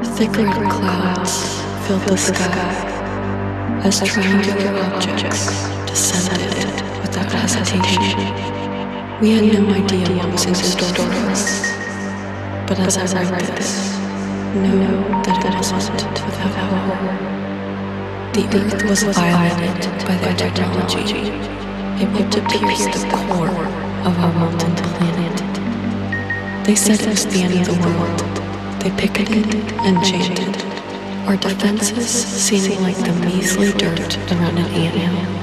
[0.00, 5.46] Thick red clouds filled the sky as triangular objects
[5.86, 6.70] descended
[7.02, 8.20] without hesitation.
[9.20, 11.66] We had no idea what was in store for us,
[12.68, 13.98] but as I write this,
[14.54, 17.28] know that it wasn't without hope.
[18.34, 21.32] The earth was violated by their technology,
[22.04, 23.48] able to pierce the core
[24.06, 26.64] of our molten planet.
[26.64, 28.37] They said it was the end of the world.
[28.80, 30.56] They picketed and chanted,
[31.26, 35.38] our defenses seeming like the measly dirt around an anthill.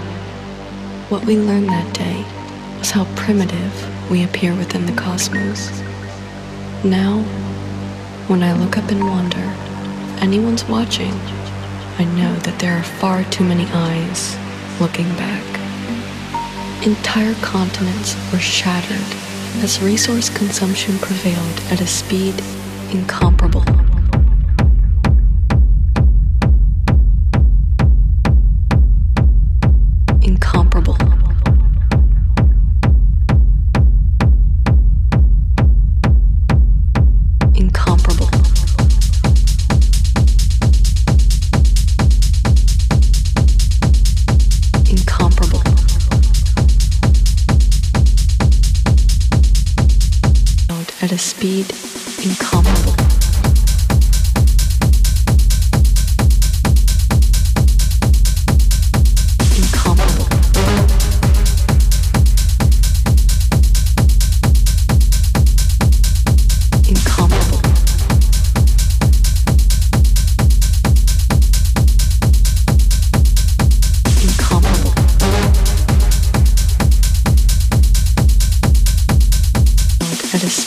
[1.10, 2.24] What we learned that day
[2.80, 5.70] was how primitive we appear within the cosmos.
[6.84, 7.24] Now,
[8.28, 9.54] when I look up and wonder
[10.22, 11.14] anyone's watching,
[11.98, 14.36] I know that there are far too many eyes
[14.80, 15.44] looking back.
[16.86, 19.16] Entire continents were shattered
[19.64, 22.36] as resource consumption prevailed at a speed.
[22.96, 23.75] Incomparable.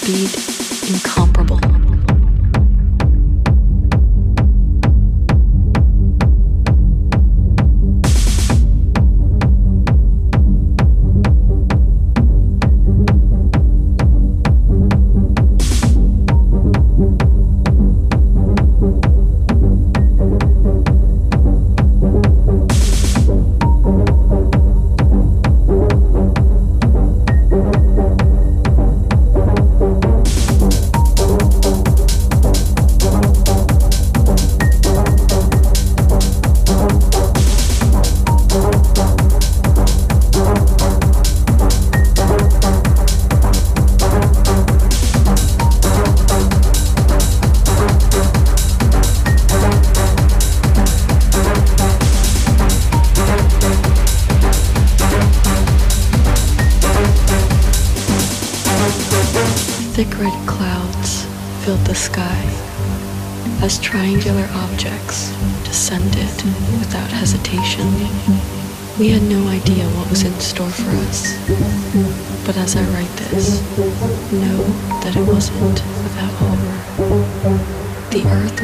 [0.09, 1.78] Incomparable.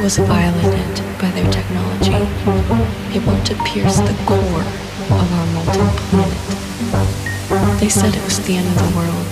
[0.05, 2.13] Was violated by their technology,
[3.17, 4.61] able to pierce the core
[5.17, 7.81] of our molten planet.
[7.81, 9.29] They said it was the end of the world.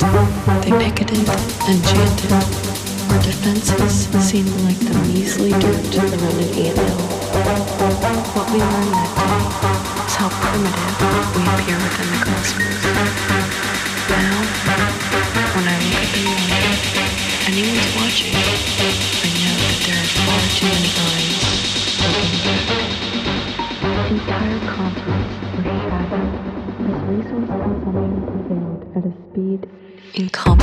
[0.65, 1.29] They picketed
[1.69, 2.33] and chanted.
[2.33, 7.05] Our defenses seemed like the measly dirt around an anthill.
[8.33, 10.97] What we learned that day is how primitive
[11.37, 12.81] we appear within the cosmos.
[14.09, 14.41] Now,
[15.53, 16.49] when I look at the moon,
[17.45, 20.22] anyone's watching, I know that there are
[20.53, 21.33] far too many eyes
[22.03, 22.67] looking back.
[24.11, 26.33] Entire continents were shattered
[26.81, 29.61] as resource consumption prevailed at a speed
[30.15, 30.23] incomparable.
[30.23, 30.62] Incomparable.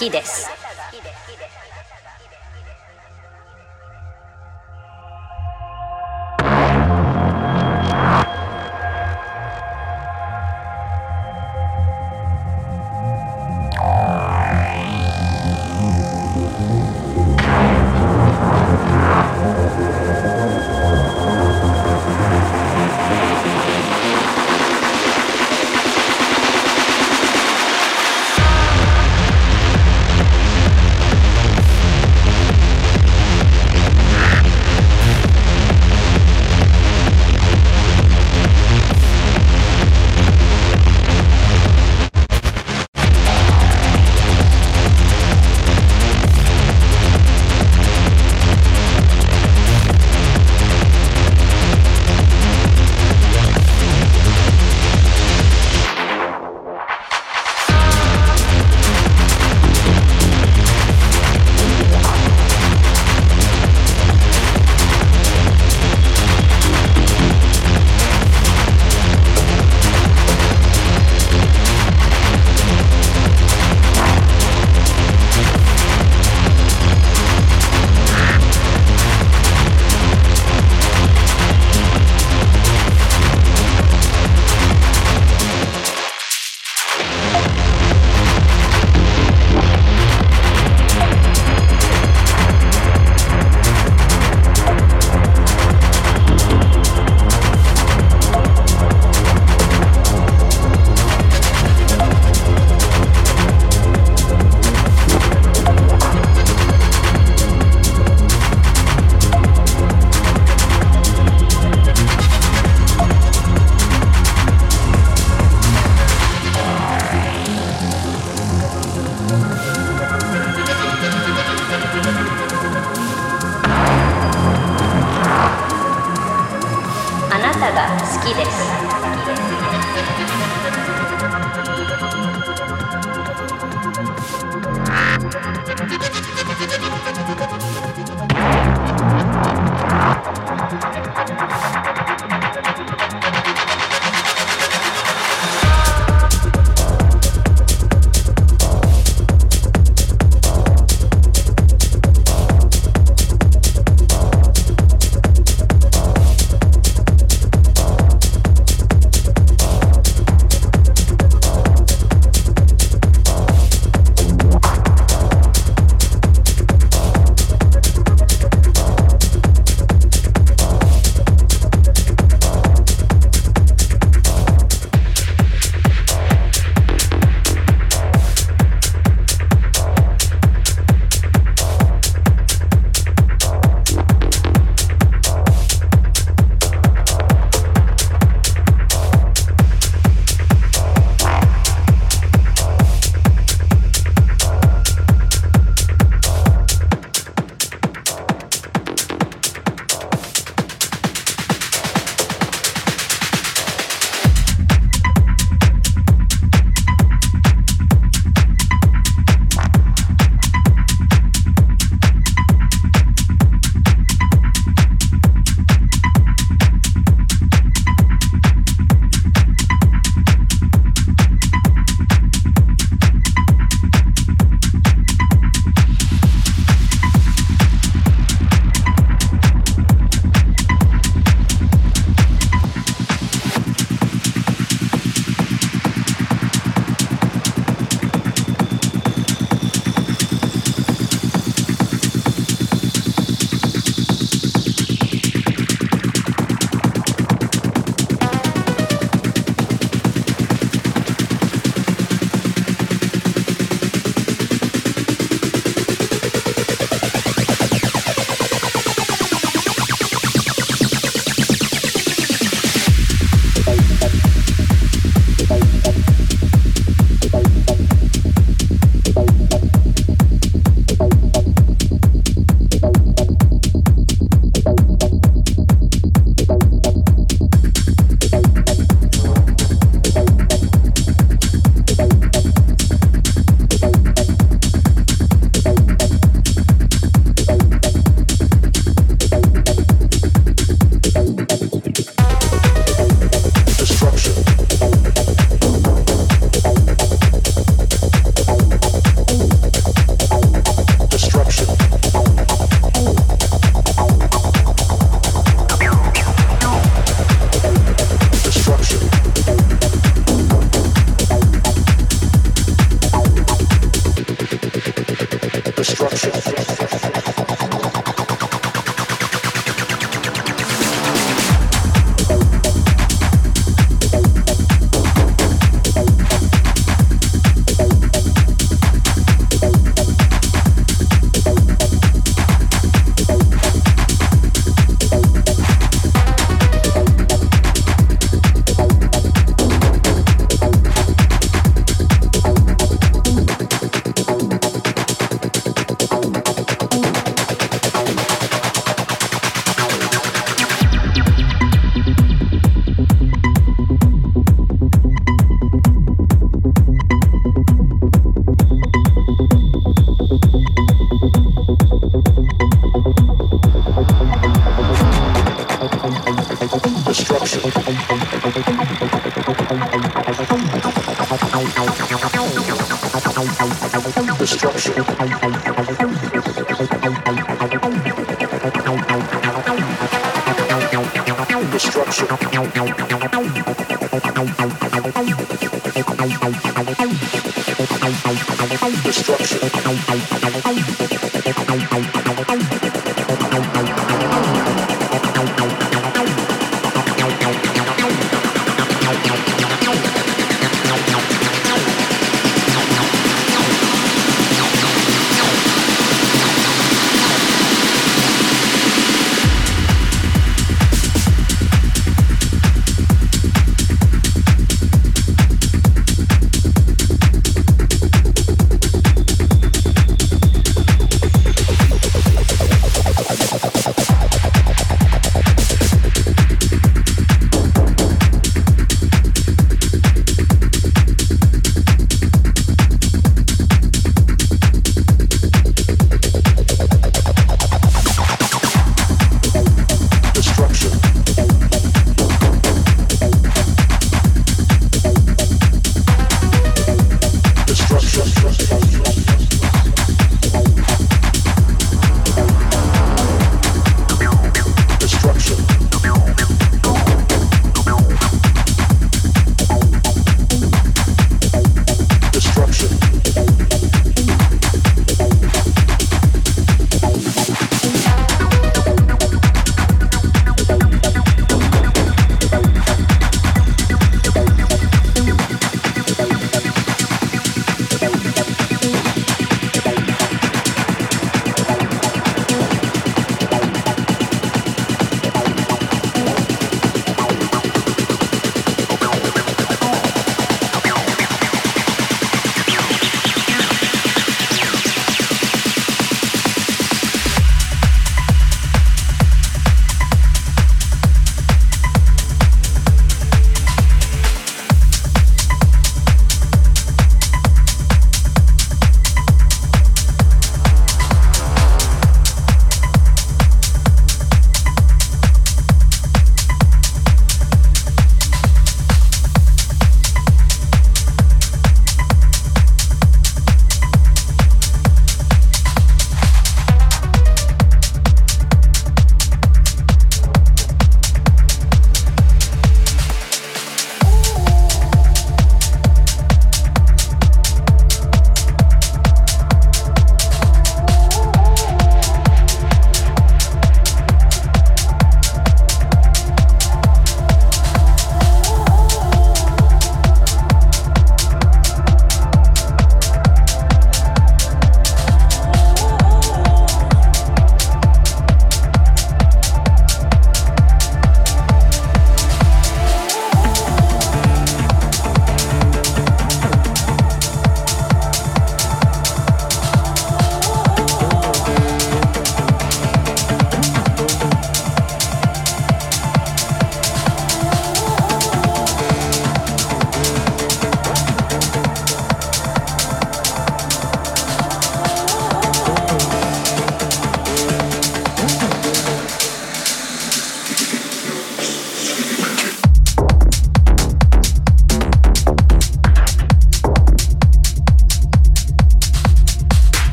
[0.00, 0.49] きです。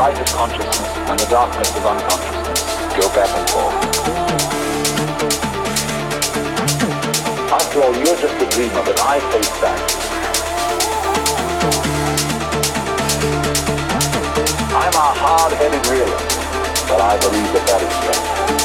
[0.00, 2.62] Light of consciousness and the darkness of unconsciousness
[2.96, 3.76] go back and forth.
[7.52, 9.78] After all, you're just a dreamer, but I face back.
[14.72, 18.59] I'm a hard-headed realist, but I believe that that is strength.